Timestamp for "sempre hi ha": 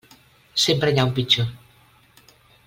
0.63-1.05